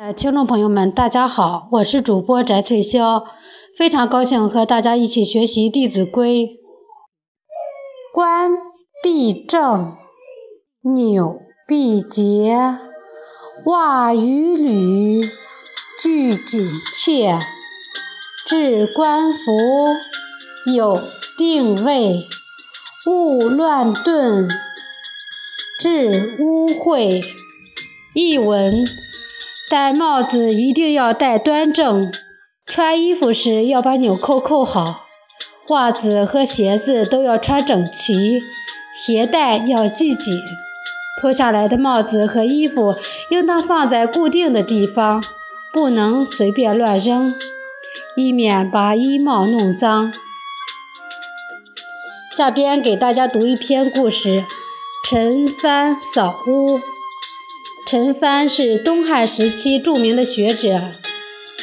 [0.00, 3.22] 呃，听众朋友们，大家好，我是主播翟翠霄，
[3.76, 6.46] 非常高兴和大家一起学习《弟子规》。
[8.14, 8.50] 冠
[9.02, 9.94] 必正，
[10.94, 12.78] 纽必结，
[13.66, 15.20] 袜与履
[16.00, 17.38] 俱紧切。
[18.46, 19.52] 置冠服，
[20.74, 20.98] 有
[21.36, 22.14] 定位，
[23.06, 24.48] 勿乱顿，
[25.78, 27.22] 致污秽。
[28.14, 28.86] 译文。
[29.70, 32.12] 戴帽子一定要戴端正，
[32.66, 35.06] 穿衣服时要把纽扣扣好，
[35.68, 38.40] 袜子和鞋子都要穿整齐，
[38.92, 40.34] 鞋带要系紧。
[41.20, 42.96] 脱下来的帽子和衣服
[43.30, 45.22] 应当放在固定的地方，
[45.72, 47.32] 不能随便乱扔，
[48.16, 50.12] 以免把衣帽弄脏。
[52.36, 54.42] 下边给大家读一篇故事：
[55.08, 56.80] 陈帆扫屋。
[57.90, 60.92] 陈蕃是东汉时期著名的学者，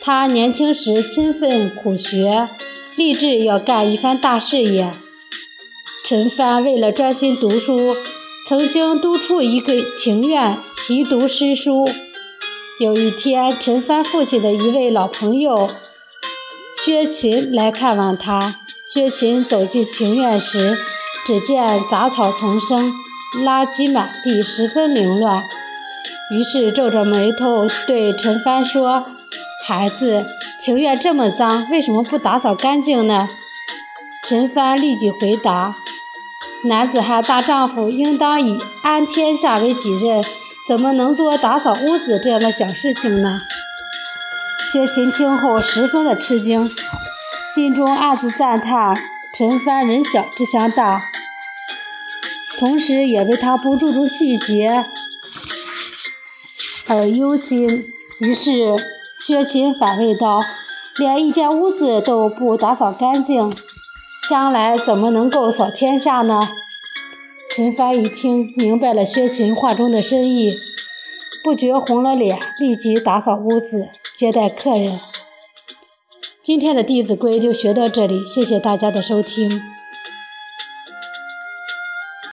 [0.00, 2.48] 他年轻时勤奋苦学，
[2.96, 4.90] 立志要干一番大事业。
[6.04, 7.94] 陈蕃为了专心读书，
[8.48, 11.88] 曾经督促一个庭院习读诗书。
[12.80, 15.70] 有一天，陈蕃父亲的一位老朋友
[16.84, 18.56] 薛勤来看望他。
[18.92, 20.76] 薛勤走进庭院时，
[21.24, 22.92] 只见杂草丛生，
[23.44, 25.44] 垃圾满地，十分凌乱。
[26.30, 29.06] 于是皱着眉头对陈帆说
[29.66, 30.26] ：“孩子，
[30.60, 33.28] 庭院这么脏，为什么不打扫干净呢？”
[34.28, 35.74] 陈帆立即回答
[36.68, 40.22] ：“男子汉大丈夫，应当以安天下为己任，
[40.68, 43.40] 怎么能做打扫屋子这样的小事情呢？”
[44.70, 46.70] 薛勤听后十分的吃惊，
[47.54, 48.94] 心中暗自赞叹
[49.34, 51.00] 陈帆人小志向大，
[52.58, 54.84] 同时也为他不注重细节。
[56.88, 57.84] 而忧心，
[58.20, 58.74] 于是
[59.26, 60.40] 薛勤反问道
[60.96, 63.52] ：“连一间屋子都不打扫干净，
[64.30, 66.48] 将来怎么能够扫天下呢？”
[67.54, 70.54] 陈蕃一听明白了薛勤话中的深意，
[71.44, 74.98] 不觉红了脸，立即打扫屋子，接待客人。
[76.42, 79.60] 今天的《弟子规》就学到这里，谢谢大家的收听。